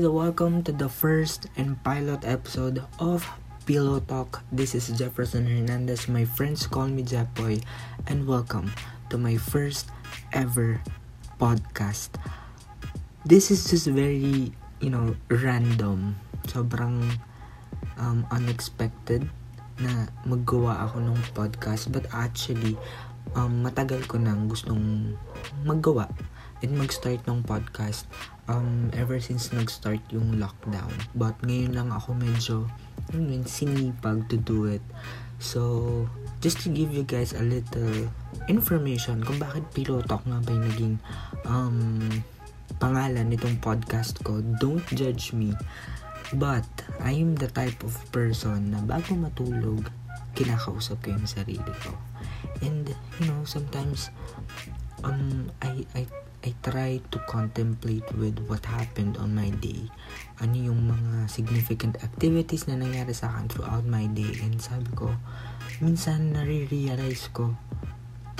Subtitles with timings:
[0.00, 3.20] Welcome to the first and pilot episode of
[3.68, 4.40] Pillow Talk.
[4.48, 6.08] This is Jefferson Hernandez.
[6.08, 7.60] My friends call me Jepoy.
[8.08, 8.72] And welcome
[9.12, 9.92] to my first
[10.32, 10.80] ever
[11.36, 12.16] podcast.
[13.28, 16.16] This is just very, you know, random.
[16.48, 17.04] Sobrang
[18.00, 19.28] um, unexpected
[19.84, 21.92] na maggawa ako ng podcast.
[21.92, 22.80] But actually,
[23.36, 25.12] um, matagal ko nang gustong
[25.68, 26.08] maggawa
[26.60, 28.04] and mag-start ng podcast
[28.48, 30.92] um, ever since nag-start yung lockdown.
[31.16, 32.68] But ngayon lang ako medyo
[33.10, 34.84] I mean, sinipag to do it.
[35.40, 36.06] So,
[36.44, 38.12] just to give you guys a little
[38.46, 40.96] information kung bakit Pillow Talk nga ba yung naging
[41.48, 41.78] um,
[42.78, 44.44] pangalan nitong podcast ko.
[44.62, 45.56] Don't judge me.
[46.36, 46.68] But,
[47.02, 49.90] I am the type of person na bago matulog,
[50.38, 51.96] kinakausap ko yung sarili ko.
[52.62, 52.86] And,
[53.18, 54.14] you know, sometimes,
[55.02, 56.06] um, I, I
[56.40, 59.92] I try to contemplate with what happened on my day.
[60.40, 64.40] Ano yung mga significant activities na nangyari sa akin throughout my day.
[64.40, 65.12] And sabi ko,
[65.84, 67.52] minsan nare-realize ko,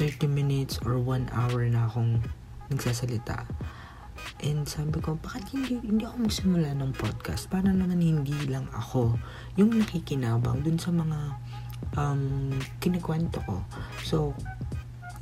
[0.00, 2.24] 30 minutes or 1 hour na akong
[2.72, 3.44] nagsasalita.
[4.40, 7.52] And sabi ko, bakit hindi, hindi ako magsimula ng podcast?
[7.52, 9.20] Para naman hindi lang ako
[9.60, 11.36] yung nakikinabang dun sa mga
[12.00, 12.48] um,
[12.80, 13.60] kinikwento ko.
[14.04, 14.32] So,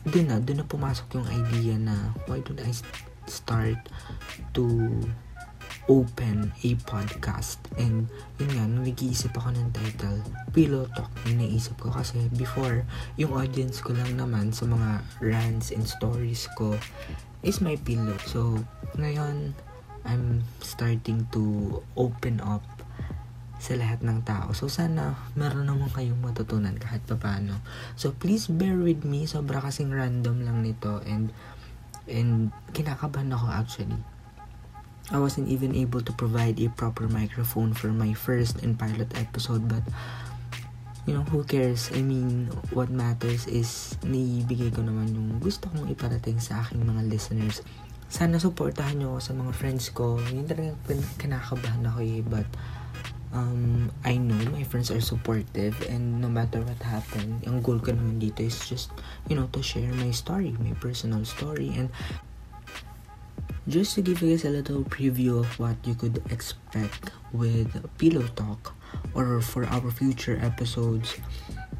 [0.07, 2.71] doon na, doon na pumasok yung idea na why don't I
[3.27, 3.79] start
[4.55, 4.65] to
[5.89, 7.59] open a podcast?
[7.81, 8.07] And
[8.39, 10.21] yun nga, nung nag-iisip ako ng title
[10.55, 11.91] Pillow Talk, yung naisip ko.
[11.91, 12.85] Kasi before,
[13.19, 16.79] yung audience ko lang naman sa mga rants and stories ko
[17.43, 18.59] is my pillow so
[18.99, 19.55] ngayon
[20.03, 22.65] I'm starting to open up
[23.59, 24.55] sa lahat ng tao.
[24.55, 27.59] So, sana meron naman kayong matutunan kahit paano.
[27.98, 29.27] So, please bear with me.
[29.27, 31.34] Sobra kasing random lang nito and
[32.09, 34.01] and kinakabahan ako actually.
[35.09, 39.64] I wasn't even able to provide a proper microphone for my first and pilot episode
[39.64, 39.81] but
[41.08, 41.89] you know, who cares?
[41.96, 47.08] I mean, what matters is naibigay ko naman yung gusto kong iparating sa aking mga
[47.08, 47.64] listeners.
[48.13, 50.20] Sana supportahan nyo ako sa mga friends ko.
[50.20, 50.77] Yun talaga
[51.17, 52.45] kinakabahan ako eh, but
[53.33, 57.92] um, I know my friends are supportive and no matter what happened, ang goal ko
[57.92, 58.90] naman dito is just,
[59.28, 61.92] you know, to share my story, my personal story and
[63.68, 67.68] just to give you guys a little preview of what you could expect with
[68.00, 68.72] Pillow Talk
[69.12, 71.20] or for our future episodes,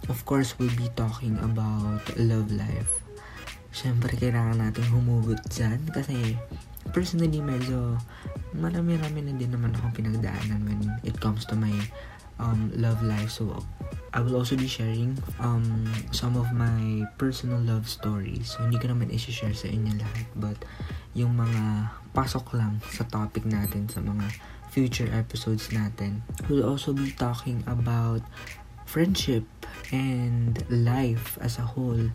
[0.09, 3.01] of course, we'll be talking about love life.
[3.73, 6.37] Siyempre, kailangan natin humugot dyan kasi
[6.93, 7.97] personally, medyo
[8.55, 11.73] marami-rami na din naman akong pinagdaanan when it comes to my
[12.39, 13.31] um, love life.
[13.31, 13.53] So,
[14.15, 15.85] I will also be sharing um,
[16.17, 18.57] some of my personal love stories.
[18.57, 20.27] So, hindi ko naman isi-share sa inyo lahat.
[20.39, 20.59] But,
[21.13, 24.27] yung mga pasok lang sa topic natin sa mga
[24.71, 26.23] future episodes natin.
[26.47, 28.23] We'll also be talking about
[28.87, 29.45] friendship
[29.93, 32.13] and life as a whole.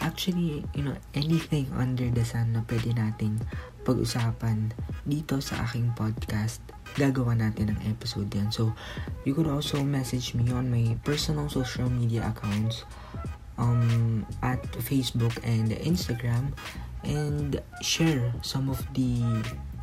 [0.00, 3.40] Actually, you know, anything under the sun na pwede nating
[3.86, 4.74] pag-usapan
[5.06, 6.58] dito sa aking podcast,
[6.98, 8.50] gagawa natin ng episode yan.
[8.50, 8.74] So,
[9.22, 12.82] you could also message me on my personal social media accounts
[13.62, 16.50] um, at Facebook and Instagram
[17.06, 19.22] and share some of the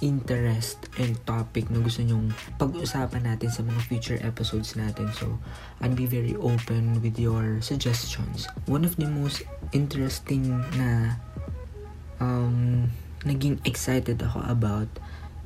[0.04, 5.08] interest and topic na gusto nyong pag-usapan natin sa mga future episodes natin.
[5.16, 5.40] So,
[5.80, 8.52] I'd be very open with your suggestions.
[8.68, 11.16] One of the most interesting na
[12.20, 12.92] um,
[13.24, 14.88] naging excited ako about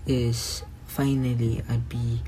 [0.10, 2.22] is finally I'd be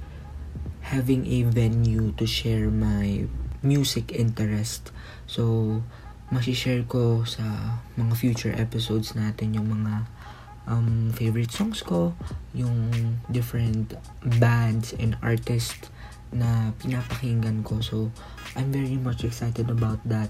[0.89, 3.25] having a venue to share my
[3.61, 4.89] music interest.
[5.29, 5.81] So,
[6.29, 10.05] masishare ko sa mga future episodes natin yung mga
[10.69, 12.13] um, favorite songs ko,
[12.53, 13.97] yung different
[14.41, 15.89] bands and artists
[16.29, 17.81] na pinapakinggan ko.
[17.81, 18.13] So,
[18.53, 20.29] I'm very much excited about that.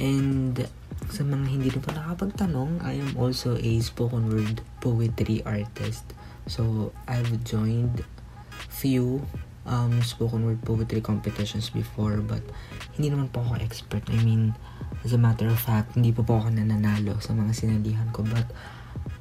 [0.00, 0.68] And
[1.10, 6.06] sa mga hindi pa nakapagtanong, I am also a spoken word poetry artist.
[6.46, 8.04] So, I've joined
[8.68, 9.22] few
[9.66, 12.42] um, spoken word poetry competitions before but
[12.98, 14.02] hindi naman po ako expert.
[14.10, 14.54] I mean,
[15.02, 18.46] as a matter of fact, hindi po po ako nananalo sa mga sinalihan ko but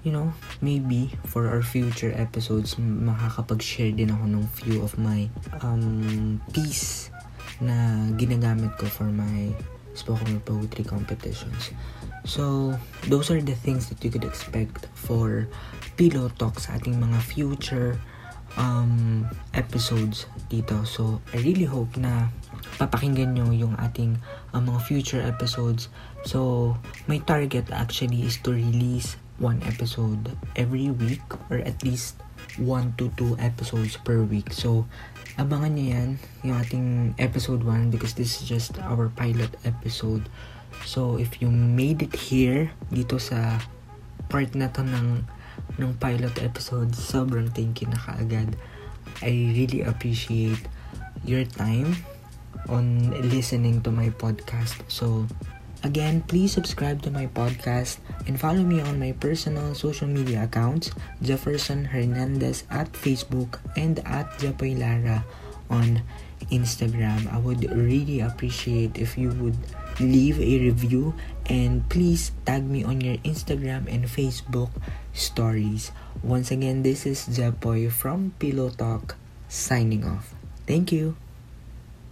[0.02, 0.34] you know,
[0.66, 5.30] maybe for our future episodes, makakapag-share din ako ng few of my
[5.62, 7.14] um, piece
[7.62, 9.54] na ginagamit ko for my
[9.94, 11.72] spoken word poetry competitions.
[12.26, 12.78] So,
[13.10, 15.50] those are the things that you could expect for
[15.98, 17.98] Pillow Talk sa ating mga future
[18.58, 19.26] um,
[19.58, 20.86] episodes dito.
[20.86, 22.30] So, I really hope na
[22.78, 24.22] papakinggan nyo yung ating
[24.54, 25.90] uh, mga future episodes.
[26.26, 26.78] So,
[27.10, 32.22] my target actually is to release one episode every week or at least
[32.62, 34.54] 1 to 2 episodes per week.
[34.54, 34.86] So,
[35.38, 36.10] abangan niyo yan,
[36.44, 36.88] yung ating
[37.20, 40.28] episode 1 because this is just our pilot episode.
[40.88, 43.62] So, if you made it here, dito sa
[44.32, 45.24] part na to ng,
[45.78, 48.56] ng pilot episode, sobrang thank you na kaagad.
[49.22, 50.66] I really appreciate
[51.28, 52.02] your time
[52.72, 54.82] on listening to my podcast.
[54.88, 55.28] So,
[55.84, 57.98] Again, please subscribe to my podcast
[58.28, 60.92] and follow me on my personal social media accounts,
[61.22, 65.26] Jefferson Hernandez at Facebook and at Japoy Lara
[65.70, 66.04] on
[66.54, 67.26] Instagram.
[67.34, 69.58] I would really appreciate if you would
[70.00, 71.14] leave a review
[71.48, 74.70] and please tag me on your Instagram and Facebook
[75.14, 75.92] stories.
[76.22, 79.16] Once again, this is Japoy from Pillow Talk
[79.50, 80.36] signing off.
[80.68, 81.18] Thank you.